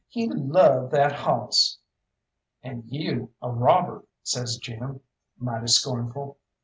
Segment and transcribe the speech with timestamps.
[0.07, 1.77] He loved that hawss."
[2.63, 5.01] "And you a robber!" says Jim,
[5.37, 6.39] mighty scornful.